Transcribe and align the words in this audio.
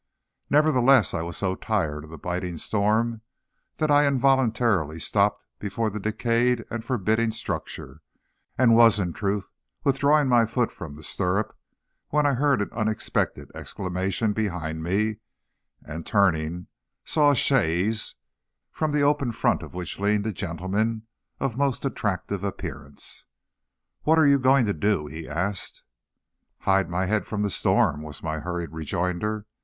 Nevertheless, 0.49 1.13
I 1.13 1.21
was 1.21 1.37
so 1.37 1.53
tired 1.53 2.03
of 2.03 2.09
the 2.09 2.17
biting 2.17 2.57
storm 2.57 3.21
that 3.77 3.91
I 3.91 4.07
involuntarily 4.07 4.97
stopped 4.97 5.45
before 5.59 5.91
the 5.91 5.99
decayed 5.99 6.65
and 6.71 6.83
forbidding 6.83 7.29
structure, 7.29 8.01
and 8.57 8.73
was, 8.75 8.99
in 8.99 9.13
truth, 9.13 9.51
withdrawing 9.83 10.27
my 10.27 10.47
foot 10.47 10.71
from 10.71 10.95
the 10.95 11.03
stirrup, 11.03 11.55
when 12.09 12.25
I 12.25 12.33
heard 12.33 12.63
an 12.63 12.69
unexpected 12.71 13.51
exclamation 13.53 14.33
behind 14.33 14.81
me, 14.81 15.17
and 15.85 16.03
turning, 16.03 16.65
saw 17.05 17.29
a 17.29 17.35
chaise, 17.35 18.15
from 18.71 18.93
the 18.93 19.03
open 19.03 19.31
front 19.31 19.61
of 19.61 19.75
which 19.75 19.99
leaned 19.99 20.25
a 20.25 20.33
gentleman 20.33 21.03
of 21.39 21.57
most 21.57 21.85
attractive 21.85 22.43
appearance. 22.43 23.25
"What 24.01 24.17
are 24.17 24.25
you 24.25 24.39
going 24.39 24.65
to 24.65 24.73
do?" 24.73 25.05
he 25.05 25.29
asked. 25.29 25.83
"Hide 26.61 26.89
my 26.89 27.05
head 27.05 27.27
from 27.27 27.43
the 27.43 27.51
storm," 27.51 28.01
was 28.01 28.23
my 28.23 28.39
hurried 28.39 28.71
rejoinder. 28.71 29.45